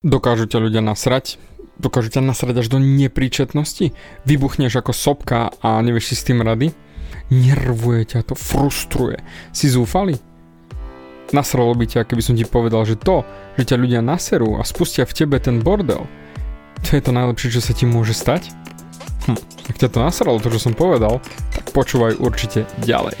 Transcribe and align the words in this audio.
Dokážu 0.00 0.48
ťa 0.48 0.64
ľudia 0.64 0.80
nasrať? 0.80 1.36
Dokážu 1.76 2.08
ťa 2.08 2.24
nasrať 2.24 2.64
až 2.64 2.72
do 2.72 2.80
nepríčetnosti? 2.80 3.92
Vybuchneš 4.24 4.80
ako 4.80 4.96
sopka 4.96 5.52
a 5.60 5.76
nevieš 5.84 6.08
si 6.08 6.14
s 6.16 6.24
tým 6.24 6.40
rady? 6.40 6.72
Nervuje 7.28 8.16
ťa 8.16 8.24
to, 8.24 8.32
frustruje. 8.32 9.20
Si 9.52 9.68
zúfali? 9.68 10.16
Nasralo 11.36 11.76
by 11.76 11.84
ťa, 11.84 12.08
keby 12.08 12.24
som 12.24 12.32
ti 12.32 12.48
povedal, 12.48 12.88
že 12.88 12.96
to, 12.96 13.28
že 13.60 13.68
ťa 13.68 13.76
ľudia 13.76 14.00
naserú 14.00 14.56
a 14.56 14.64
spustia 14.64 15.04
v 15.04 15.12
tebe 15.12 15.36
ten 15.36 15.60
bordel, 15.60 16.08
to 16.80 16.96
je 16.96 17.04
to 17.04 17.12
najlepšie, 17.12 17.52
čo 17.52 17.60
sa 17.60 17.76
ti 17.76 17.84
môže 17.84 18.16
stať? 18.16 18.48
Hm, 19.28 19.36
ak 19.68 19.76
ťa 19.84 19.92
to 19.92 20.00
nasralo, 20.00 20.40
to, 20.40 20.48
čo 20.48 20.64
som 20.64 20.72
povedal, 20.72 21.20
tak 21.52 21.76
počúvaj 21.76 22.16
určite 22.16 22.64
ďalej. 22.88 23.20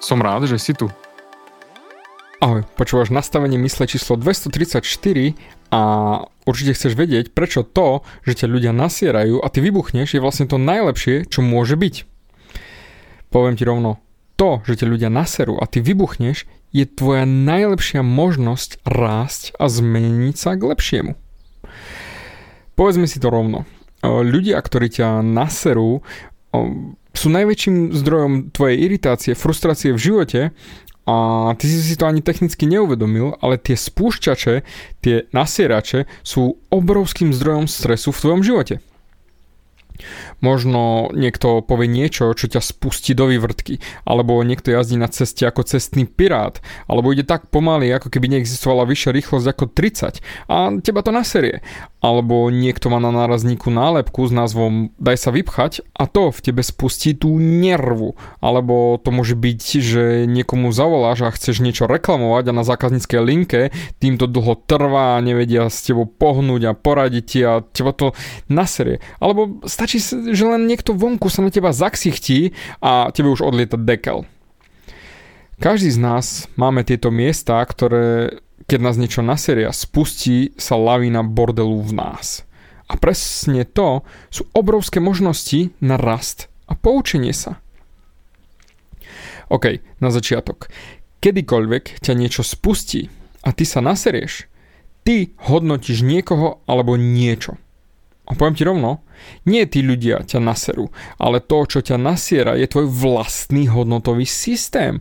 Som 0.00 0.22
rád, 0.22 0.46
že 0.46 0.60
si 0.60 0.76
tu. 0.76 0.86
Ahoj, 2.38 2.68
počúvaš 2.76 3.08
nastavenie 3.08 3.56
mysle 3.64 3.88
číslo 3.88 4.14
234 4.20 4.84
a 5.72 5.80
určite 6.44 6.76
chceš 6.76 6.92
vedieť, 6.94 7.32
prečo 7.32 7.64
to, 7.64 8.04
že 8.22 8.44
ťa 8.44 8.46
ľudia 8.46 8.72
nasierajú 8.76 9.40
a 9.40 9.48
ty 9.48 9.64
vybuchneš, 9.64 10.14
je 10.14 10.22
vlastne 10.22 10.46
to 10.46 10.60
najlepšie, 10.60 11.26
čo 11.26 11.40
môže 11.40 11.74
byť. 11.80 12.04
Poviem 13.32 13.56
ti 13.56 13.64
rovno, 13.64 13.98
to, 14.36 14.60
že 14.68 14.84
ťa 14.84 14.86
ľudia 14.86 15.10
naserú 15.10 15.56
a 15.56 15.64
ty 15.64 15.80
vybuchneš, 15.80 16.44
je 16.76 16.84
tvoja 16.84 17.24
najlepšia 17.24 18.04
možnosť 18.04 18.84
rásť 18.84 19.56
a 19.56 19.66
zmeniť 19.66 20.36
sa 20.36 20.60
k 20.60 20.76
lepšiemu. 20.76 21.12
Povedzme 22.76 23.08
si 23.08 23.16
to 23.16 23.32
rovno. 23.32 23.64
Ľudia, 24.04 24.60
ktorí 24.60 24.92
ťa 24.92 25.24
naserú, 25.24 26.04
sú 27.16 27.32
najväčším 27.32 27.96
zdrojom 27.96 28.32
tvojej 28.52 28.76
iritácie, 28.84 29.32
frustrácie 29.34 29.90
v 29.92 30.00
živote 30.00 30.40
a 31.06 31.16
ty 31.54 31.64
si 31.70 31.80
si 31.82 31.94
to 31.94 32.10
ani 32.10 32.18
technicky 32.20 32.66
neuvedomil, 32.66 33.38
ale 33.38 33.62
tie 33.62 33.78
spúšťače, 33.78 34.54
tie 35.06 35.30
nasierače 35.30 36.10
sú 36.26 36.58
obrovským 36.68 37.30
zdrojom 37.30 37.70
stresu 37.70 38.10
v 38.10 38.20
tvojom 38.20 38.42
živote. 38.42 38.74
Možno 40.44 41.08
niekto 41.16 41.64
povie 41.64 41.88
niečo, 41.88 42.36
čo 42.36 42.46
ťa 42.50 42.60
spustí 42.60 43.16
do 43.16 43.32
vývrtky, 43.32 43.80
alebo 44.04 44.36
niekto 44.44 44.68
jazdí 44.68 45.00
na 45.00 45.08
ceste 45.08 45.48
ako 45.48 45.64
cestný 45.64 46.04
pirát, 46.04 46.60
alebo 46.84 47.12
ide 47.12 47.24
tak 47.24 47.48
pomaly, 47.48 47.88
ako 47.96 48.12
keby 48.12 48.36
neexistovala 48.36 48.84
vyššia 48.84 49.16
rýchlosť 49.16 49.46
ako 49.48 49.64
30 49.72 50.20
a 50.52 50.56
teba 50.84 51.00
to 51.00 51.10
naserie. 51.14 51.64
Alebo 52.06 52.46
niekto 52.54 52.86
má 52.86 53.02
na 53.02 53.10
nárazníku 53.10 53.66
nálepku 53.66 54.22
s 54.22 54.30
názvom 54.30 54.94
Daj 55.02 55.26
sa 55.26 55.30
vypchať 55.34 55.82
a 55.90 56.06
to 56.06 56.30
v 56.30 56.38
tebe 56.38 56.62
spustí 56.62 57.18
tú 57.18 57.34
nervu. 57.42 58.14
Alebo 58.38 58.94
to 59.02 59.10
môže 59.10 59.34
byť, 59.34 59.60
že 59.82 60.04
niekomu 60.30 60.70
zavoláš 60.70 61.26
a 61.26 61.34
chceš 61.34 61.58
niečo 61.58 61.90
reklamovať 61.90 62.44
a 62.46 62.56
na 62.56 62.62
zákazníckej 62.62 63.20
linke 63.26 63.60
týmto 63.98 64.30
dlho 64.30 64.54
trvá 64.70 65.18
nevedia 65.18 65.66
s 65.66 65.82
tebou 65.82 66.06
pohnúť 66.06 66.62
a 66.70 66.78
poradiť 66.78 67.24
ti 67.26 67.40
a 67.42 67.66
teba 67.74 67.90
to 67.90 68.14
naserie. 68.46 69.02
Alebo 69.18 69.66
stačí 69.66 69.98
že 70.06 70.44
len 70.46 70.70
niekto 70.70 70.94
vonku 70.94 71.26
sa 71.26 71.42
na 71.42 71.50
teba 71.50 71.74
zaksichtí 71.74 72.54
a 72.78 73.10
tebe 73.10 73.34
už 73.34 73.42
odlieta 73.42 73.74
dekel. 73.74 74.22
Každý 75.56 75.88
z 75.88 75.96
nás 75.96 76.26
máme 76.60 76.84
tieto 76.84 77.08
miesta, 77.08 77.64
ktoré, 77.64 78.36
keď 78.66 78.78
nás 78.82 78.98
niečo 78.98 79.22
naseria, 79.22 79.70
spustí 79.70 80.50
sa 80.58 80.74
lavína 80.74 81.22
bordelu 81.22 81.78
v 81.82 81.92
nás. 81.94 82.42
A 82.86 82.98
presne 82.98 83.66
to 83.66 84.06
sú 84.30 84.46
obrovské 84.54 84.98
možnosti 85.02 85.74
na 85.82 85.98
rast 85.98 86.50
a 86.66 86.74
poučenie 86.74 87.34
sa. 87.34 87.62
OK, 89.46 89.78
na 90.02 90.10
začiatok. 90.10 90.70
Kedykoľvek 91.22 92.02
ťa 92.02 92.12
niečo 92.18 92.42
spustí 92.42 93.10
a 93.46 93.54
ty 93.54 93.62
sa 93.62 93.78
naserieš, 93.78 94.50
ty 95.06 95.34
hodnotíš 95.46 96.02
niekoho 96.02 96.62
alebo 96.66 96.98
niečo. 96.98 97.58
A 98.26 98.34
poviem 98.34 98.58
ti 98.58 98.66
rovno, 98.66 99.06
nie 99.46 99.62
tí 99.70 99.86
ľudia 99.86 100.26
ťa 100.26 100.42
naserú, 100.42 100.90
ale 101.14 101.38
to, 101.38 101.62
čo 101.70 101.78
ťa 101.78 101.94
nasiera, 101.94 102.58
je 102.58 102.66
tvoj 102.66 102.90
vlastný 102.90 103.70
hodnotový 103.70 104.26
systém 104.26 104.98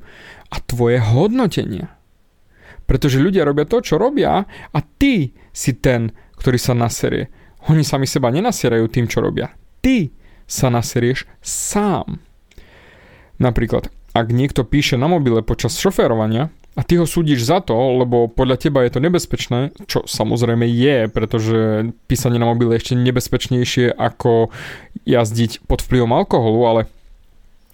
a 0.53 0.61
tvoje 0.61 1.01
hodnotenia. 1.01 1.94
Pretože 2.85 3.21
ľudia 3.21 3.45
robia 3.45 3.65
to, 3.65 3.81
čo 3.81 3.97
robia 3.97 4.45
a 4.45 4.79
ty 4.79 5.33
si 5.49 5.73
ten, 5.77 6.13
ktorý 6.37 6.57
sa 6.61 6.77
naserie. 6.77 7.33
Oni 7.69 7.81
sami 7.81 8.05
seba 8.05 8.29
nenasierajú 8.29 8.85
tým, 8.89 9.09
čo 9.09 9.25
robia. 9.25 9.53
Ty 9.81 10.13
sa 10.45 10.69
naserieš 10.69 11.25
sám. 11.41 12.21
Napríklad, 13.41 13.89
ak 14.13 14.27
niekto 14.29 14.61
píše 14.63 14.95
na 14.95 15.09
mobile 15.09 15.41
počas 15.41 15.75
šoférovania, 15.81 16.53
a 16.75 16.83
ty 16.83 16.99
ho 16.99 17.07
súdiš 17.07 17.47
za 17.47 17.63
to, 17.63 18.03
lebo 18.03 18.27
podľa 18.27 18.59
teba 18.59 18.83
je 18.83 18.91
to 18.91 18.99
nebezpečné, 18.99 19.71
čo 19.87 20.03
samozrejme 20.03 20.67
je, 20.67 21.07
pretože 21.07 21.87
písanie 22.11 22.35
na 22.35 22.51
mobile 22.51 22.75
je 22.75 22.79
ešte 22.83 22.99
nebezpečnejšie 22.99 23.95
ako 23.95 24.51
jazdiť 25.07 25.63
pod 25.71 25.79
vplyvom 25.79 26.11
alkoholu, 26.11 26.61
ale 26.67 26.81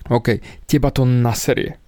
OK, 0.05 0.37
teba 0.69 0.93
to 0.93 1.01
naserie. 1.01 1.81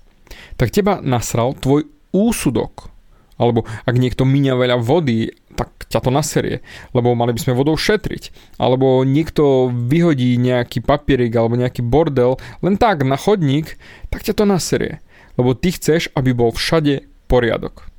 Tak 0.57 0.73
teba 0.73 1.05
nasral 1.05 1.53
tvoj 1.53 1.85
úsudok. 2.09 2.89
Alebo 3.37 3.65
ak 3.85 3.95
niekto 3.97 4.25
minia 4.25 4.53
veľa 4.53 4.77
vody, 4.77 5.33
tak 5.53 5.69
ťa 5.89 5.99
to 6.01 6.09
naserie, 6.09 6.65
lebo 6.97 7.13
mali 7.13 7.33
by 7.33 7.39
sme 7.41 7.57
vodou 7.57 7.77
šetriť. 7.77 8.55
Alebo 8.57 9.05
niekto 9.05 9.69
vyhodí 9.69 10.37
nejaký 10.41 10.81
papierik 10.81 11.33
alebo 11.37 11.57
nejaký 11.57 11.85
bordel 11.85 12.41
len 12.65 12.77
tak 12.77 13.05
na 13.05 13.17
chodník, 13.17 13.77
tak 14.09 14.25
ťa 14.25 14.33
to 14.37 14.45
naserie 14.45 15.03
lebo 15.37 15.57
ty 15.57 15.73
chceš, 15.73 16.13
aby 16.13 16.33
bol 16.33 16.53
všade 16.53 17.05
poriadok. 17.25 17.89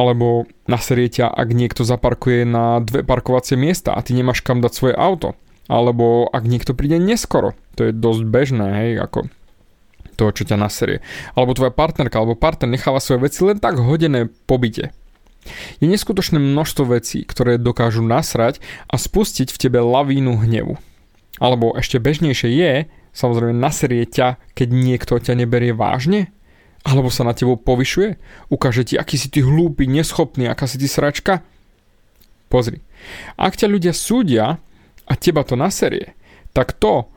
Alebo 0.00 0.48
naserie 0.64 1.12
ťa, 1.12 1.28
ak 1.28 1.48
niekto 1.52 1.84
zaparkuje 1.84 2.48
na 2.48 2.80
dve 2.80 3.04
parkovacie 3.04 3.56
miesta 3.60 3.92
a 3.92 4.00
ty 4.00 4.16
nemáš 4.16 4.40
kam 4.40 4.64
dať 4.64 4.72
svoje 4.72 4.94
auto. 4.96 5.36
Alebo 5.68 6.26
ak 6.32 6.48
niekto 6.48 6.72
príde 6.72 6.96
neskoro. 6.96 7.52
To 7.76 7.86
je 7.88 7.92
dosť 7.92 8.22
bežné, 8.26 8.68
hej, 8.80 8.92
ako 9.04 9.28
to, 10.20 10.28
čo 10.28 10.44
ťa 10.44 10.60
naserie. 10.60 11.00
Alebo 11.32 11.56
tvoja 11.56 11.72
partnerka 11.72 12.20
alebo 12.20 12.36
partner 12.36 12.68
necháva 12.68 13.00
svoje 13.00 13.24
veci 13.24 13.40
len 13.40 13.56
tak 13.56 13.80
hodené 13.80 14.28
po 14.44 14.60
byte. 14.60 14.92
Je 15.80 15.88
neskutočné 15.88 16.36
množstvo 16.36 16.92
vecí, 16.92 17.24
ktoré 17.24 17.56
dokážu 17.56 18.04
nasrať 18.04 18.60
a 18.92 19.00
spustiť 19.00 19.48
v 19.48 19.60
tebe 19.64 19.80
lavínu 19.80 20.36
hnevu. 20.44 20.76
Alebo 21.40 21.72
ešte 21.72 21.96
bežnejšie 21.96 22.52
je, 22.52 22.72
samozrejme 23.16 23.56
naserie 23.56 24.04
ťa, 24.04 24.36
keď 24.52 24.68
niekto 24.68 25.16
ťa 25.16 25.40
neberie 25.40 25.72
vážne 25.72 26.28
alebo 26.80 27.12
sa 27.12 27.28
na 27.28 27.36
tebou 27.36 27.60
povyšuje? 27.60 28.16
Ukáže 28.48 28.88
ti, 28.88 28.94
aký 28.96 29.20
si 29.20 29.28
ty 29.28 29.44
hlúpy, 29.44 29.84
neschopný, 29.84 30.48
aká 30.48 30.64
si 30.64 30.80
ty 30.80 30.88
sračka? 30.88 31.44
Pozri. 32.48 32.80
Ak 33.36 33.56
ťa 33.56 33.68
ľudia 33.68 33.92
súdia 33.92 34.56
a 35.04 35.12
teba 35.16 35.44
to 35.44 35.60
naserie, 35.60 36.16
tak 36.56 36.72
to, 36.76 37.08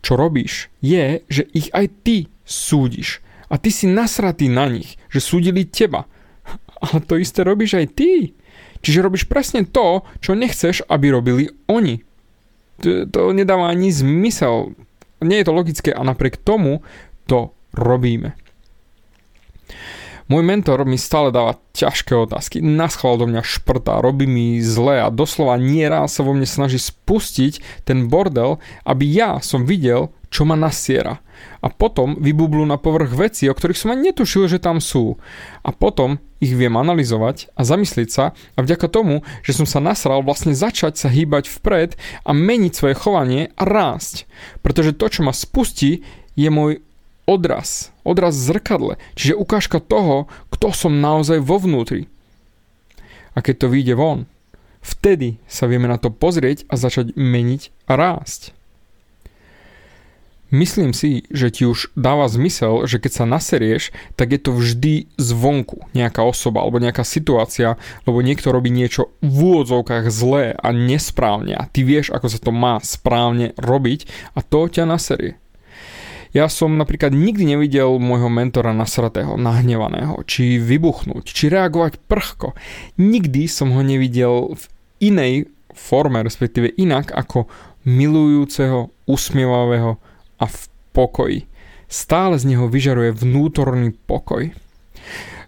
čo 0.00 0.16
robíš, 0.16 0.72
je, 0.80 1.24
že 1.28 1.48
ich 1.52 1.68
aj 1.72 1.86
ty 2.04 2.16
súdiš. 2.44 3.20
A 3.50 3.58
ty 3.58 3.74
si 3.74 3.90
nasratý 3.90 4.46
na 4.46 4.70
nich, 4.70 4.96
že 5.10 5.22
súdili 5.22 5.66
teba. 5.66 6.06
Ale 6.80 7.02
to 7.04 7.18
isté 7.18 7.42
robíš 7.44 7.76
aj 7.76 7.86
ty. 7.92 8.32
Čiže 8.80 9.04
robíš 9.04 9.28
presne 9.28 9.68
to, 9.68 10.06
čo 10.24 10.32
nechceš, 10.32 10.88
aby 10.88 11.12
robili 11.12 11.44
oni. 11.68 12.00
To, 12.80 13.04
to 13.04 13.20
nedáva 13.36 13.68
ani 13.68 13.92
zmysel. 13.92 14.72
Nie 15.20 15.44
je 15.44 15.46
to 15.52 15.52
logické 15.52 15.90
a 15.92 16.00
napriek 16.00 16.40
tomu 16.40 16.80
to 17.28 17.52
robíme. 17.76 18.32
Môj 20.30 20.46
mentor 20.46 20.86
mi 20.86 20.94
stále 20.94 21.34
dáva 21.34 21.58
ťažké 21.74 22.14
otázky, 22.14 22.62
naschval 22.62 23.18
do 23.18 23.26
mňa 23.26 23.42
šprtá, 23.42 23.98
robí 23.98 24.30
mi 24.30 24.62
zle 24.62 25.02
a 25.02 25.10
doslova 25.10 25.58
nieraz 25.58 26.14
sa 26.14 26.22
vo 26.22 26.30
mne 26.30 26.46
snaží 26.46 26.78
spustiť 26.78 27.82
ten 27.82 28.06
bordel, 28.06 28.62
aby 28.86 29.10
ja 29.10 29.42
som 29.42 29.66
videl, 29.66 30.14
čo 30.30 30.46
ma 30.46 30.54
nasiera. 30.54 31.18
A 31.58 31.66
potom 31.66 32.14
vybublú 32.14 32.62
na 32.62 32.78
povrch 32.78 33.10
veci, 33.10 33.50
o 33.50 33.56
ktorých 33.58 33.74
som 33.74 33.90
ani 33.90 34.14
netušil, 34.14 34.46
že 34.46 34.62
tam 34.62 34.78
sú. 34.78 35.18
A 35.66 35.74
potom 35.74 36.22
ich 36.38 36.54
viem 36.54 36.78
analyzovať 36.78 37.50
a 37.58 37.66
zamyslieť 37.66 38.08
sa 38.14 38.24
a 38.54 38.58
vďaka 38.62 38.86
tomu, 38.86 39.26
že 39.42 39.58
som 39.58 39.66
sa 39.66 39.82
nasral, 39.82 40.22
vlastne 40.22 40.54
začať 40.54 40.94
sa 40.94 41.10
hýbať 41.10 41.50
vpred 41.50 41.98
a 42.22 42.30
meniť 42.30 42.72
svoje 42.72 42.94
chovanie 42.94 43.50
a 43.58 43.66
rásť. 43.66 44.30
Pretože 44.62 44.94
to, 44.94 45.10
čo 45.10 45.26
ma 45.26 45.34
spustí, 45.34 46.06
je 46.38 46.48
môj 46.54 46.86
odraz. 47.26 47.89
Odraz 48.10 48.34
v 48.34 48.58
zrkadle. 48.58 48.94
Čiže 49.14 49.38
ukážka 49.38 49.78
toho, 49.78 50.26
kto 50.50 50.74
som 50.74 50.98
naozaj 50.98 51.38
vo 51.38 51.62
vnútri. 51.62 52.10
A 53.38 53.38
keď 53.38 53.54
to 53.62 53.66
vyjde 53.70 53.94
von, 53.94 54.26
vtedy 54.82 55.38
sa 55.46 55.70
vieme 55.70 55.86
na 55.86 56.02
to 56.02 56.10
pozrieť 56.10 56.66
a 56.66 56.74
začať 56.74 57.14
meniť 57.14 57.86
a 57.86 57.94
rásť. 57.94 58.50
Myslím 60.50 60.90
si, 60.90 61.30
že 61.30 61.54
ti 61.54 61.62
už 61.62 61.94
dáva 61.94 62.26
zmysel, 62.26 62.82
že 62.90 62.98
keď 62.98 63.22
sa 63.22 63.24
naserieš, 63.30 63.94
tak 64.18 64.34
je 64.34 64.40
to 64.42 64.50
vždy 64.50 65.06
zvonku 65.14 65.86
nejaká 65.94 66.26
osoba 66.26 66.66
alebo 66.66 66.82
nejaká 66.82 67.06
situácia, 67.06 67.78
lebo 68.02 68.18
niekto 68.18 68.50
robí 68.50 68.66
niečo 68.66 69.14
v 69.22 69.46
úvodzovkách 69.46 70.10
zlé 70.10 70.58
a 70.58 70.74
nesprávne 70.74 71.54
a 71.54 71.70
ty 71.70 71.86
vieš, 71.86 72.10
ako 72.10 72.26
sa 72.26 72.42
to 72.42 72.50
má 72.50 72.82
správne 72.82 73.54
robiť 73.62 74.10
a 74.34 74.42
to 74.42 74.66
ťa 74.66 74.90
naserie. 74.90 75.38
Ja 76.30 76.46
som 76.46 76.78
napríklad 76.78 77.10
nikdy 77.10 77.58
nevidel 77.58 77.98
môjho 77.98 78.30
mentora 78.30 78.70
nasratého, 78.70 79.34
nahnevaného, 79.34 80.22
či 80.30 80.62
vybuchnúť, 80.62 81.26
či 81.26 81.50
reagovať 81.50 81.98
prchko. 82.06 82.54
Nikdy 83.02 83.50
som 83.50 83.74
ho 83.74 83.82
nevidel 83.82 84.54
v 84.54 84.64
inej 85.02 85.34
forme, 85.74 86.22
respektíve 86.22 86.70
inak 86.78 87.10
ako 87.10 87.50
milujúceho, 87.82 88.94
usmievavého 89.10 89.98
a 90.38 90.44
v 90.46 90.60
pokoji. 90.94 91.40
Stále 91.90 92.38
z 92.38 92.54
neho 92.54 92.70
vyžaruje 92.70 93.10
vnútorný 93.10 93.90
pokoj. 94.06 94.54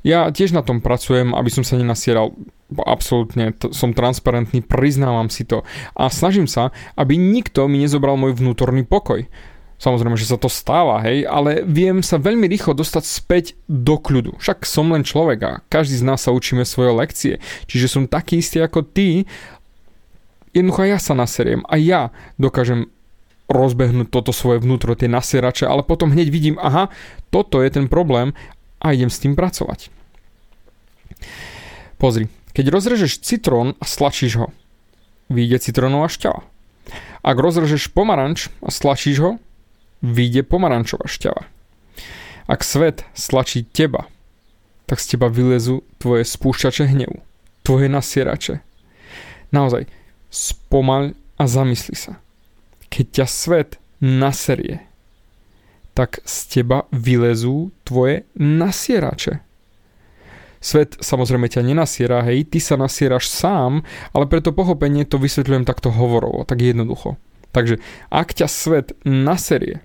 Ja 0.03 0.27
tiež 0.35 0.51
na 0.51 0.67
tom 0.67 0.83
pracujem, 0.83 1.31
aby 1.31 1.47
som 1.47 1.63
sa 1.63 1.79
nenasieral 1.79 2.35
absolútne, 2.75 3.55
t- 3.55 3.71
som 3.71 3.95
transparentný, 3.95 4.67
priznávam 4.67 5.31
si 5.31 5.47
to 5.47 5.63
a 5.95 6.11
snažím 6.11 6.51
sa, 6.51 6.75
aby 6.99 7.15
nikto 7.15 7.71
mi 7.71 7.79
nezobral 7.79 8.19
môj 8.19 8.35
vnútorný 8.35 8.83
pokoj. 8.83 9.23
Samozrejme, 9.83 10.15
že 10.15 10.31
sa 10.31 10.39
to 10.39 10.47
stáva, 10.47 11.03
hej, 11.03 11.27
ale 11.27 11.67
viem 11.67 12.07
sa 12.07 12.15
veľmi 12.15 12.47
rýchlo 12.47 12.71
dostať 12.71 13.03
späť 13.03 13.45
do 13.67 13.99
kľudu. 13.99 14.39
Však 14.39 14.63
som 14.63 14.87
len 14.95 15.03
človek 15.03 15.39
a 15.43 15.59
každý 15.67 15.99
z 15.99 16.07
nás 16.07 16.23
sa 16.23 16.31
učíme 16.31 16.63
svoje 16.63 16.95
lekcie. 16.95 17.35
Čiže 17.67 17.91
som 17.91 18.07
taký 18.07 18.39
istý 18.39 18.63
ako 18.63 18.87
ty, 18.87 19.27
jednoducho 20.55 20.87
ja 20.87 21.03
sa 21.03 21.19
naseriem 21.19 21.67
a 21.67 21.75
ja 21.83 22.15
dokážem 22.39 22.95
rozbehnúť 23.51 24.07
toto 24.15 24.31
svoje 24.31 24.63
vnútro, 24.63 24.95
tie 24.95 25.11
nasierače, 25.11 25.67
ale 25.67 25.83
potom 25.83 26.15
hneď 26.15 26.31
vidím, 26.31 26.63
aha, 26.63 26.87
toto 27.35 27.59
je 27.59 27.75
ten 27.75 27.91
problém 27.91 28.39
a 28.79 28.95
idem 28.95 29.11
s 29.11 29.19
tým 29.19 29.35
pracovať. 29.35 29.91
Pozri, 31.99 32.31
keď 32.55 32.71
rozrežeš 32.71 33.19
citrón 33.19 33.75
a 33.83 33.85
stlačíš 33.85 34.47
ho, 34.47 34.47
vyjde 35.27 35.59
citrónová 35.59 36.07
šťava. 36.07 36.47
Ak 37.27 37.35
rozrežeš 37.35 37.91
pomaranč 37.91 38.47
a 38.63 38.71
stlačíš 38.71 39.19
ho, 39.19 39.31
vyjde 40.03 40.43
pomarančová 40.43 41.07
šťava. 41.07 41.47
Ak 42.51 42.67
svet 42.67 43.07
stlačí 43.15 43.63
teba, 43.65 44.11
tak 44.91 44.99
z 44.99 45.17
teba 45.17 45.31
vylezú 45.31 45.87
tvoje 45.97 46.27
spúšťače 46.27 46.91
hnevu, 46.91 47.23
tvoje 47.63 47.87
nasierače. 47.89 48.61
Naozaj, 49.55 49.87
spomaľ 50.29 51.15
a 51.39 51.45
zamysli 51.47 51.97
sa. 51.97 52.19
Keď 52.93 53.07
ťa 53.23 53.27
svet 53.31 53.71
naserie, 54.03 54.85
tak 55.95 56.21
z 56.25 56.37
teba 56.51 56.85
vylezú 56.91 57.71
tvoje 57.87 58.29
nasierače. 58.37 59.41
Svet 60.63 60.95
samozrejme 61.03 61.51
ťa 61.51 61.67
nenasiera, 61.67 62.23
hej, 62.23 62.47
ty 62.47 62.63
sa 62.63 62.79
nasieraš 62.79 63.27
sám, 63.27 63.83
ale 64.15 64.25
preto 64.31 64.55
pochopenie 64.55 65.03
to 65.03 65.19
vysvetľujem 65.19 65.67
takto 65.67 65.91
hovorovo, 65.91 66.47
tak 66.47 66.63
jednoducho. 66.63 67.19
Takže 67.51 67.83
ak 68.09 68.33
ťa 68.33 68.47
svet 68.49 68.89
naserie, 69.03 69.85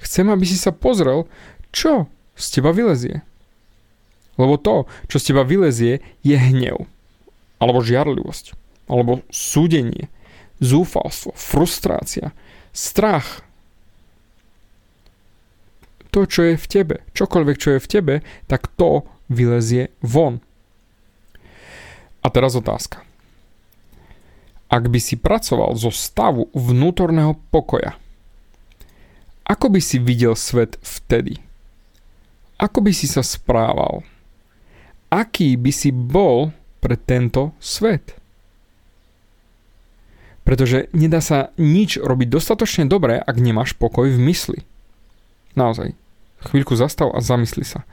Chcem, 0.00 0.26
aby 0.32 0.48
si 0.48 0.56
sa 0.56 0.72
pozrel, 0.72 1.28
čo 1.70 2.08
z 2.34 2.46
teba 2.58 2.72
vylezie. 2.72 3.22
Lebo 4.40 4.56
to, 4.56 4.88
čo 5.12 5.20
z 5.20 5.32
teba 5.32 5.44
vylezie, 5.44 6.00
je 6.24 6.36
hnev. 6.36 6.88
Alebo 7.60 7.84
žiarlivosť. 7.84 8.56
Alebo 8.88 9.20
súdenie. 9.28 10.08
Zúfalstvo. 10.64 11.36
Frustrácia. 11.36 12.32
Strach. 12.72 13.44
To, 16.10 16.24
čo 16.24 16.48
je 16.48 16.54
v 16.56 16.66
tebe. 16.66 16.96
Čokoľvek, 17.12 17.56
čo 17.60 17.76
je 17.76 17.84
v 17.84 17.90
tebe, 17.90 18.14
tak 18.48 18.72
to 18.74 19.04
vylezie 19.28 19.92
von. 20.00 20.40
A 22.24 22.26
teraz 22.32 22.56
otázka. 22.56 23.04
Ak 24.70 24.86
by 24.86 25.00
si 25.02 25.18
pracoval 25.18 25.74
zo 25.76 25.90
stavu 25.90 26.46
vnútorného 26.54 27.38
pokoja, 27.50 27.98
ako 29.50 29.66
by 29.74 29.80
si 29.82 29.98
videl 29.98 30.38
svet 30.38 30.78
vtedy? 30.78 31.42
Ako 32.62 32.86
by 32.86 32.94
si 32.94 33.10
sa 33.10 33.26
správal? 33.26 34.06
Aký 35.10 35.58
by 35.58 35.74
si 35.74 35.90
bol 35.90 36.54
pre 36.78 36.94
tento 36.94 37.50
svet? 37.58 38.14
Pretože 40.46 40.86
nedá 40.94 41.18
sa 41.18 41.50
nič 41.58 41.98
robiť 41.98 42.30
dostatočne 42.30 42.86
dobre, 42.86 43.18
ak 43.18 43.42
nemáš 43.42 43.74
pokoj 43.74 44.06
v 44.06 44.22
mysli. 44.30 44.62
Naozaj. 45.58 45.98
Chvíľku 46.40 46.72
zastav 46.78 47.10
a 47.12 47.20
zamysli 47.20 47.66
sa. 47.66 47.84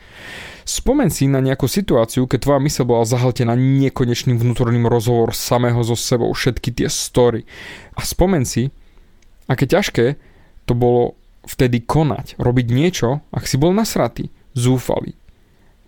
Spomen 0.64 1.10
si 1.12 1.28
na 1.28 1.44
nejakú 1.44 1.68
situáciu, 1.68 2.30
keď 2.30 2.40
tvoja 2.44 2.60
mysl 2.64 2.88
bola 2.88 3.04
zahltená 3.04 3.58
nekonečným 3.58 4.40
vnútorným 4.40 4.88
rozhovor 4.88 5.36
samého 5.36 5.80
so 5.84 5.98
sebou, 5.98 6.32
všetky 6.32 6.70
tie 6.72 6.88
story. 6.88 7.44
A 7.98 8.06
spomen 8.06 8.48
si, 8.48 8.72
aké 9.52 9.68
ťažké 9.68 10.16
to 10.64 10.76
bolo 10.76 11.18
vtedy 11.48 11.82
konať, 11.82 12.36
robiť 12.38 12.68
niečo, 12.70 13.24
ak 13.32 13.48
si 13.48 13.56
bol 13.56 13.72
nasratý, 13.72 14.30
zúfalý. 14.54 15.16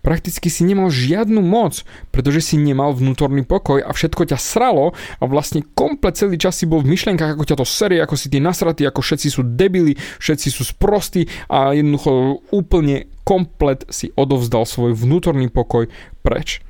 Prakticky 0.00 0.48
si 0.48 0.64
nemal 0.64 0.88
žiadnu 0.88 1.44
moc, 1.44 1.84
pretože 2.08 2.40
si 2.40 2.56
nemal 2.56 2.96
vnútorný 2.96 3.44
pokoj 3.44 3.84
a 3.84 3.92
všetko 3.92 4.32
ťa 4.32 4.38
sralo 4.40 4.96
a 5.20 5.24
vlastne 5.28 5.60
komplet 5.76 6.16
celý 6.16 6.40
čas 6.40 6.56
si 6.56 6.64
bol 6.64 6.80
v 6.80 6.96
myšlenkách, 6.96 7.36
ako 7.36 7.44
ťa 7.44 7.60
to 7.60 7.66
serie, 7.68 8.00
ako 8.00 8.16
si 8.16 8.32
ty 8.32 8.40
nasratý, 8.40 8.88
ako 8.88 9.04
všetci 9.04 9.28
sú 9.28 9.44
debili, 9.44 10.00
všetci 10.16 10.48
sú 10.48 10.64
sprostí 10.64 11.28
a 11.52 11.76
jednoducho 11.76 12.40
úplne 12.48 13.12
komplet 13.28 13.84
si 13.92 14.08
odovzdal 14.16 14.64
svoj 14.64 14.96
vnútorný 14.96 15.52
pokoj 15.52 15.84
preč. 16.24 16.64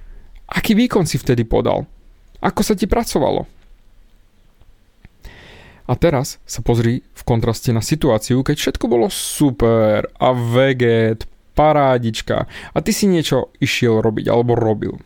Aký 0.50 0.74
výkon 0.74 1.06
si 1.06 1.14
vtedy 1.14 1.46
podal? 1.46 1.86
Ako 2.42 2.66
sa 2.66 2.74
ti 2.74 2.90
pracovalo? 2.90 3.59
A 5.90 5.98
teraz 5.98 6.38
sa 6.46 6.62
pozri 6.62 7.02
v 7.02 7.22
kontraste 7.26 7.74
na 7.74 7.82
situáciu, 7.82 8.46
keď 8.46 8.56
všetko 8.62 8.86
bolo 8.86 9.10
super 9.10 10.06
a 10.22 10.30
veget, 10.30 11.26
parádička 11.58 12.46
a 12.46 12.78
ty 12.78 12.94
si 12.94 13.10
niečo 13.10 13.50
išiel 13.58 13.98
robiť 13.98 14.30
alebo 14.30 14.54
robil. 14.54 15.02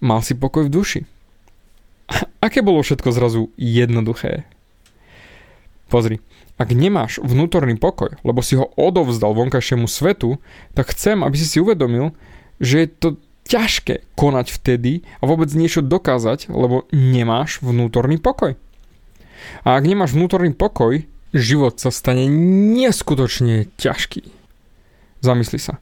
Mal 0.00 0.24
si 0.24 0.32
pokoj 0.32 0.64
v 0.64 0.72
duši. 0.72 1.00
Aké 2.40 2.64
bolo 2.64 2.80
všetko 2.80 3.12
zrazu 3.12 3.52
jednoduché? 3.60 4.48
Pozri, 5.92 6.24
ak 6.56 6.72
nemáš 6.72 7.20
vnútorný 7.20 7.76
pokoj, 7.76 8.16
lebo 8.24 8.40
si 8.40 8.56
ho 8.56 8.72
odovzdal 8.80 9.36
vonkajšiemu 9.36 9.84
svetu, 9.84 10.40
tak 10.72 10.96
chcem, 10.96 11.20
aby 11.20 11.36
si 11.36 11.44
si 11.44 11.60
uvedomil, 11.60 12.16
že 12.56 12.82
je 12.82 12.88
to 12.88 13.08
ťažké 13.52 14.16
konať 14.16 14.48
vtedy 14.48 15.04
a 15.20 15.28
vôbec 15.28 15.52
niečo 15.52 15.84
dokázať, 15.84 16.48
lebo 16.48 16.88
nemáš 16.88 17.60
vnútorný 17.60 18.16
pokoj. 18.16 18.56
A 19.64 19.76
ak 19.76 19.84
nemáš 19.84 20.16
vnútorný 20.16 20.52
pokoj, 20.56 21.04
život 21.30 21.78
sa 21.78 21.94
stane 21.94 22.26
neskutočne 22.74 23.70
ťažký. 23.78 24.26
Zamysli 25.20 25.60
sa. 25.60 25.78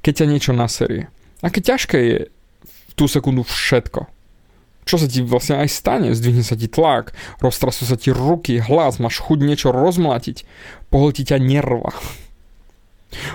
Keď 0.00 0.12
ťa 0.22 0.26
niečo 0.30 0.52
naserie. 0.54 1.10
Aké 1.42 1.60
ťažké 1.60 1.98
je 1.98 2.18
v 2.64 2.92
tú 2.96 3.10
sekundu 3.10 3.44
všetko. 3.44 4.08
Čo 4.86 5.02
sa 5.02 5.06
ti 5.10 5.18
vlastne 5.26 5.58
aj 5.58 5.68
stane? 5.68 6.14
Zdvihne 6.14 6.46
sa 6.46 6.54
ti 6.54 6.70
tlak, 6.70 7.10
roztrasú 7.42 7.82
sa 7.82 7.98
ti 7.98 8.14
ruky, 8.14 8.62
hlas, 8.62 9.02
máš 9.02 9.18
chuť 9.18 9.38
niečo 9.42 9.74
rozmlatiť, 9.74 10.46
pohltí 10.94 11.26
ťa 11.26 11.42
nerva. 11.42 11.90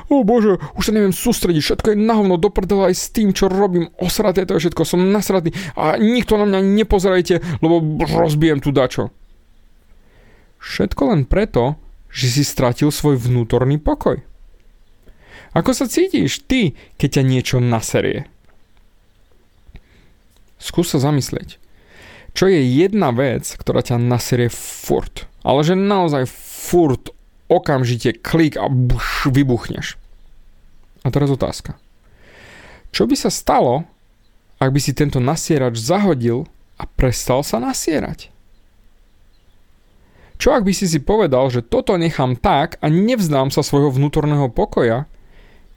O 0.08 0.24
bože, 0.24 0.64
už 0.80 0.84
sa 0.92 0.96
neviem 0.96 1.16
sústrediť, 1.16 1.64
všetko 1.64 1.88
je 1.92 1.98
na 2.00 2.16
hovno, 2.16 2.40
aj 2.40 2.96
s 2.96 3.12
tým, 3.12 3.36
čo 3.36 3.52
robím, 3.52 3.92
osraté 4.00 4.48
to 4.48 4.56
je 4.56 4.68
všetko, 4.68 4.88
som 4.88 5.12
nasratý 5.12 5.52
a 5.76 6.00
nikto 6.00 6.40
na 6.40 6.48
mňa 6.48 6.60
nepozerajte, 6.64 7.44
lebo 7.60 7.84
rozbijem 8.00 8.64
tu 8.64 8.72
dačo. 8.72 9.12
Všetko 10.62 11.02
len 11.10 11.22
preto, 11.26 11.82
že 12.14 12.30
si 12.30 12.44
stratil 12.46 12.94
svoj 12.94 13.18
vnútorný 13.18 13.82
pokoj. 13.82 14.22
Ako 15.52 15.76
sa 15.76 15.90
cítiš 15.90 16.46
ty, 16.48 16.78
keď 16.96 17.20
ťa 17.20 17.24
niečo 17.28 17.58
naserie? 17.60 18.30
Skús 20.62 20.94
sa 20.94 21.02
zamyslieť. 21.02 21.58
Čo 22.32 22.48
je 22.48 22.62
jedna 22.64 23.12
vec, 23.12 23.44
ktorá 23.44 23.84
ťa 23.84 24.00
naserie 24.00 24.48
furt? 24.48 25.28
Ale 25.44 25.66
že 25.66 25.76
naozaj 25.76 26.30
furt 26.30 27.12
okamžite 27.52 28.24
klik 28.24 28.56
a 28.56 28.72
buš, 28.72 29.28
vybuchneš. 29.28 30.00
A 31.04 31.12
teraz 31.12 31.28
otázka. 31.34 31.76
Čo 32.96 33.10
by 33.10 33.16
sa 33.20 33.34
stalo, 33.34 33.84
ak 34.62 34.72
by 34.72 34.80
si 34.80 34.96
tento 34.96 35.20
nasierač 35.20 35.76
zahodil 35.76 36.48
a 36.80 36.88
prestal 36.88 37.44
sa 37.44 37.60
nasierať? 37.60 38.32
Čo 40.42 40.58
ak 40.58 40.66
by 40.66 40.74
si 40.74 40.90
si 40.90 40.98
povedal, 40.98 41.54
že 41.54 41.62
toto 41.62 41.94
nechám 42.02 42.34
tak 42.34 42.82
a 42.82 42.90
nevzdám 42.90 43.54
sa 43.54 43.62
svojho 43.62 43.94
vnútorného 43.94 44.50
pokoja, 44.50 45.06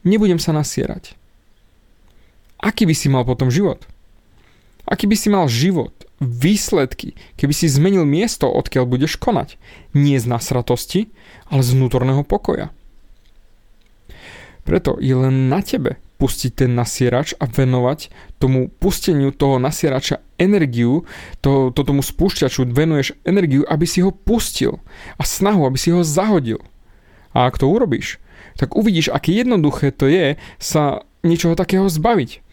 nebudem 0.09 0.41
sa 0.41 0.57
nasierať? 0.57 1.13
Aký 2.65 2.89
by 2.89 2.97
si 2.97 3.13
mal 3.13 3.29
potom 3.29 3.53
život? 3.53 3.85
Aký 4.89 5.05
by 5.05 5.21
si 5.21 5.29
mal 5.29 5.53
život, 5.53 5.93
výsledky, 6.17 7.13
keby 7.37 7.53
si 7.53 7.69
zmenil 7.69 8.09
miesto, 8.09 8.49
odkiaľ 8.49 8.89
budeš 8.89 9.21
konať? 9.21 9.61
Nie 9.93 10.17
z 10.17 10.33
nasratosti, 10.33 11.13
ale 11.53 11.61
z 11.61 11.77
vnútorného 11.77 12.25
pokoja. 12.25 12.73
Preto 14.65 14.97
je 14.97 15.13
len 15.13 15.53
na 15.53 15.61
tebe 15.61 16.01
pustiť 16.17 16.65
ten 16.65 16.73
nasierač 16.73 17.37
a 17.37 17.45
venovať 17.45 18.09
tomu 18.41 18.73
pusteniu 18.73 19.29
toho 19.29 19.61
nasierača 19.61 20.24
energiu, 20.41 21.07
to, 21.41 21.71
to 21.71 21.81
tomu 21.87 22.03
spúšťaču 22.03 22.67
venuješ 22.71 23.15
energiu, 23.23 23.63
aby 23.69 23.87
si 23.87 24.03
ho 24.03 24.11
pustil 24.11 24.83
a 25.19 25.23
snahu, 25.23 25.67
aby 25.67 25.79
si 25.79 25.95
ho 25.95 26.03
zahodil. 26.03 26.61
A 27.35 27.51
ak 27.51 27.59
to 27.59 27.67
urobíš, 27.67 28.23
tak 28.55 28.79
uvidíš, 28.79 29.11
aké 29.11 29.35
jednoduché 29.35 29.91
to 29.91 30.07
je 30.07 30.39
sa 30.63 31.03
niečoho 31.27 31.59
takého 31.59 31.91
zbaviť. 31.91 32.45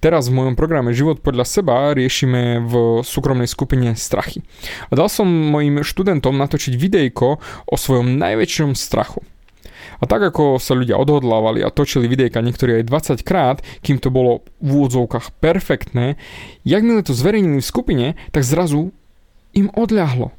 Teraz 0.00 0.28
v 0.28 0.36
mojom 0.40 0.54
programe 0.56 0.96
Život 0.96 1.20
podľa 1.20 1.44
seba 1.44 1.92
riešime 1.92 2.64
v 2.64 3.04
súkromnej 3.04 3.48
skupine 3.48 3.92
strachy. 3.92 4.40
A 4.88 4.96
dal 4.96 5.12
som 5.12 5.28
mojim 5.28 5.84
študentom 5.84 6.36
natočiť 6.36 6.72
videjko 6.76 7.28
o 7.68 7.74
svojom 7.76 8.16
najväčšom 8.16 8.72
strachu. 8.72 9.20
A 9.96 10.04
tak 10.04 10.20
ako 10.20 10.60
sa 10.60 10.76
ľudia 10.76 11.00
odhodlávali 11.00 11.64
a 11.64 11.72
točili 11.72 12.08
videjka 12.08 12.44
niektorí 12.44 12.82
aj 12.82 12.88
20 13.20 13.24
krát, 13.24 13.58
kým 13.80 13.96
to 13.96 14.12
bolo 14.12 14.44
v 14.60 14.68
úvodzovkách 14.82 15.40
perfektné, 15.40 16.20
jakmile 16.68 17.00
to 17.00 17.16
zverejnili 17.16 17.60
v 17.60 17.70
skupine, 17.70 18.06
tak 18.32 18.44
zrazu 18.44 18.92
im 19.56 19.72
odľahlo 19.72 20.36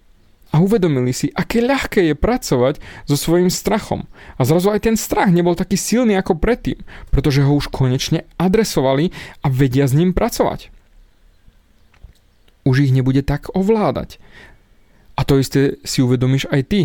a 0.52 0.64
uvedomili 0.64 1.12
si, 1.12 1.28
aké 1.36 1.60
ľahké 1.60 2.08
je 2.12 2.16
pracovať 2.16 2.80
so 3.04 3.20
svojím 3.20 3.52
strachom. 3.52 4.08
A 4.40 4.48
zrazu 4.48 4.72
aj 4.72 4.88
ten 4.88 4.96
strach 4.96 5.28
nebol 5.28 5.60
taký 5.60 5.76
silný 5.76 6.16
ako 6.16 6.40
predtým, 6.40 6.80
pretože 7.12 7.44
ho 7.44 7.52
už 7.52 7.68
konečne 7.68 8.24
adresovali 8.40 9.12
a 9.44 9.52
vedia 9.52 9.84
s 9.84 9.94
ním 9.98 10.16
pracovať. 10.16 10.72
Už 12.64 12.88
ich 12.88 12.96
nebude 12.96 13.24
tak 13.24 13.52
ovládať. 13.52 14.20
A 15.18 15.26
to 15.28 15.40
isté 15.40 15.82
si 15.84 16.00
uvedomíš 16.00 16.48
aj 16.48 16.62
ty, 16.68 16.82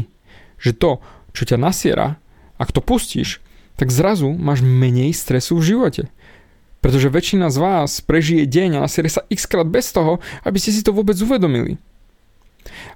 že 0.59 0.75
to, 0.75 0.99
čo 1.35 1.43
ťa 1.47 1.59
nasiera, 1.59 2.22
ak 2.62 2.71
to 2.71 2.78
pustíš, 2.78 3.42
tak 3.75 3.90
zrazu 3.90 4.31
máš 4.31 4.62
menej 4.62 5.11
stresu 5.11 5.59
v 5.59 5.75
živote. 5.75 6.02
Pretože 6.78 7.11
väčšina 7.11 7.50
z 7.50 7.59
vás 7.59 7.99
prežije 7.99 8.47
deň 8.47 8.78
a 8.78 8.85
nasierie 8.87 9.11
sa 9.11 9.26
x 9.26 9.50
krát 9.50 9.66
bez 9.66 9.90
toho, 9.90 10.23
aby 10.47 10.62
ste 10.62 10.71
si 10.71 10.87
to 10.87 10.95
vôbec 10.95 11.19
uvedomili. 11.19 11.83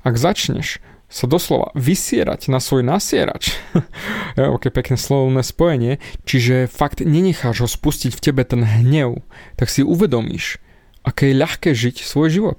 Ak 0.07 0.15
začneš 0.15 0.79
sa 1.07 1.27
doslova 1.31 1.71
vysierať 1.75 2.51
na 2.51 2.59
svoj 2.59 2.87
nasierač, 2.87 3.55
je 4.39 4.43
aké 4.47 4.71
pekné 4.71 4.99
slovné 4.99 5.43
spojenie, 5.43 5.99
čiže 6.27 6.71
fakt 6.71 7.03
nenecháš 7.03 7.67
ho 7.67 7.69
spustiť 7.71 8.15
v 8.15 8.23
tebe 8.23 8.43
ten 8.47 8.63
hnev, 8.63 9.23
tak 9.59 9.71
si 9.71 9.87
uvedomíš, 9.87 10.63
aké 11.07 11.31
je 11.31 11.41
ľahké 11.43 11.71
žiť 11.75 12.03
svoj 12.03 12.31
život. 12.31 12.59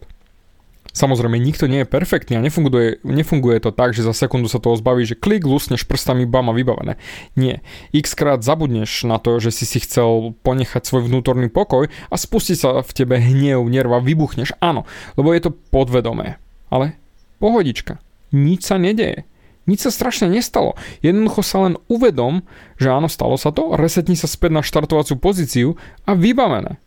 Samozrejme, 0.97 1.37
nikto 1.37 1.69
nie 1.69 1.85
je 1.85 1.93
perfektný 1.93 2.41
a 2.41 2.41
nefunguje, 2.41 3.05
nefunguje 3.05 3.61
to 3.61 3.69
tak, 3.69 3.93
že 3.93 4.01
za 4.01 4.17
sekundu 4.17 4.49
sa 4.49 4.57
toho 4.57 4.73
zbaví, 4.73 5.05
že 5.05 5.13
klik, 5.13 5.45
lusneš 5.45 5.85
prstami, 5.85 6.25
bam 6.25 6.49
vybavené. 6.49 6.97
Nie. 7.37 7.61
X 7.93 8.17
krát 8.17 8.41
zabudneš 8.41 9.05
na 9.05 9.21
to, 9.21 9.37
že 9.37 9.53
si 9.53 9.69
si 9.69 9.77
chcel 9.77 10.33
ponechať 10.41 10.89
svoj 10.89 11.05
vnútorný 11.05 11.53
pokoj 11.53 11.85
a 11.85 12.15
spustiť 12.17 12.57
sa 12.57 12.69
v 12.81 12.91
tebe 12.97 13.21
hnev, 13.21 13.61
nerva, 13.69 14.01
vybuchneš. 14.01 14.57
Áno, 14.57 14.89
lebo 15.13 15.37
je 15.37 15.45
to 15.45 15.53
podvedomé. 15.53 16.41
Ale 16.73 16.97
pohodička, 17.37 18.01
nič 18.33 18.65
sa 18.65 18.81
nedeje. 18.81 19.29
Nič 19.69 19.85
sa 19.85 19.93
strašne 19.93 20.33
nestalo. 20.33 20.73
Jednoducho 21.05 21.45
sa 21.45 21.69
len 21.69 21.77
uvedom, 21.91 22.41
že 22.81 22.89
áno, 22.89 23.05
stalo 23.05 23.37
sa 23.37 23.53
to, 23.53 23.77
resetni 23.77 24.17
sa 24.17 24.25
späť 24.25 24.49
na 24.49 24.65
štartovaciu 24.65 25.21
pozíciu 25.21 25.77
a 26.09 26.17
vybavené. 26.17 26.81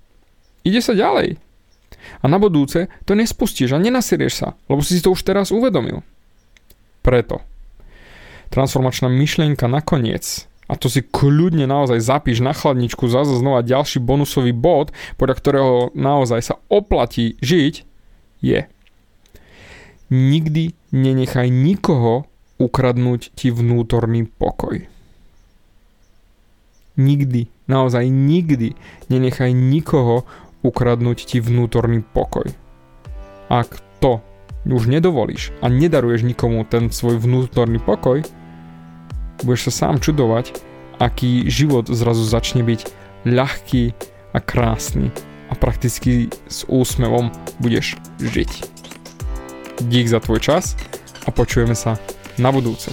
Ide 0.67 0.83
sa 0.83 0.99
ďalej. 0.99 1.39
A 2.21 2.25
na 2.29 2.41
budúce 2.41 2.89
to 3.05 3.13
nespustíš 3.17 3.77
a 3.77 3.83
nenasirieš 3.83 4.35
sa, 4.35 4.49
lebo 4.69 4.81
si 4.85 5.01
to 5.01 5.13
už 5.13 5.23
teraz 5.25 5.53
uvedomil. 5.55 6.05
Preto. 7.01 7.41
Transformačná 8.51 9.07
myšlienka 9.07 9.71
nakoniec 9.71 10.51
a 10.71 10.79
to 10.79 10.87
si 10.87 11.03
kľudne 11.03 11.67
naozaj 11.67 11.99
zapíš 11.99 12.39
na 12.39 12.55
chladničku 12.55 13.11
zase 13.11 13.35
znova 13.43 13.67
ďalší 13.67 13.99
bonusový 13.99 14.55
bod, 14.55 14.95
podľa 15.19 15.35
ktorého 15.35 15.75
naozaj 15.99 16.41
sa 16.47 16.55
oplatí 16.71 17.35
žiť, 17.43 17.75
je 18.39 18.71
nikdy 20.15 20.79
nenechaj 20.95 21.51
nikoho 21.51 22.31
ukradnúť 22.63 23.35
ti 23.35 23.51
vnútorný 23.51 24.31
pokoj. 24.31 24.87
Nikdy, 26.95 27.51
naozaj 27.67 28.07
nikdy 28.07 28.79
nenechaj 29.11 29.51
nikoho 29.51 30.23
ukradnúť 30.61 31.19
ti 31.25 31.39
vnútorný 31.41 32.05
pokoj. 32.05 32.47
Ak 33.51 33.81
to 33.99 34.21
už 34.69 34.87
nedovolíš 34.93 35.57
a 35.65 35.73
nedaruješ 35.73 36.23
nikomu 36.23 36.69
ten 36.69 36.93
svoj 36.93 37.17
vnútorný 37.17 37.81
pokoj, 37.81 38.21
budeš 39.43 39.73
sa 39.73 39.89
sám 39.89 40.05
čudovať, 40.05 40.53
aký 41.01 41.49
život 41.49 41.89
zrazu 41.89 42.23
začne 42.29 42.61
byť 42.61 42.81
ľahký 43.25 43.93
a 44.37 44.39
krásny 44.39 45.09
a 45.51 45.57
prakticky 45.57 46.31
s 46.47 46.69
úsmevom 46.69 47.33
budeš 47.59 47.97
žiť. 48.21 48.53
Dík 49.89 50.07
za 50.07 50.21
tvoj 50.21 50.39
čas 50.45 50.77
a 51.25 51.33
počujeme 51.33 51.75
sa 51.75 51.97
na 52.37 52.53
budúce. 52.53 52.93